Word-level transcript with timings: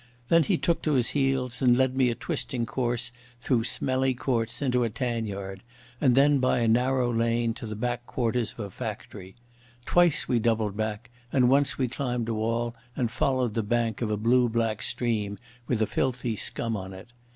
Then 0.29 0.41
he 0.41 0.57
took 0.57 0.81
to 0.81 0.93
his 0.93 1.09
heels, 1.09 1.61
and 1.61 1.77
led 1.77 1.95
me 1.95 2.09
a 2.09 2.15
twisting 2.15 2.65
course 2.65 3.11
through 3.39 3.65
smelly 3.65 4.15
courts 4.15 4.59
into 4.59 4.83
a 4.83 4.89
tanyard 4.89 5.61
and 6.01 6.15
then 6.15 6.39
by 6.39 6.57
a 6.57 6.67
narrow 6.67 7.13
lane 7.13 7.53
to 7.53 7.67
the 7.67 7.75
back 7.75 8.07
quarters 8.07 8.51
of 8.53 8.59
a 8.61 8.71
factory. 8.71 9.35
Twice 9.85 10.27
we 10.27 10.39
doubled 10.39 10.75
back, 10.75 11.11
and 11.31 11.49
once 11.51 11.77
we 11.77 11.87
climbed 11.87 12.29
a 12.29 12.33
wall 12.33 12.73
and 12.95 13.11
followed 13.11 13.53
the 13.53 13.61
bank 13.61 14.01
of 14.01 14.09
a 14.09 14.17
blue 14.17 14.49
black 14.49 14.81
stream 14.81 15.37
with 15.67 15.83
a 15.83 15.85
filthy 15.85 16.35
scum 16.35 16.75
on 16.75 16.93
it. 16.93 17.09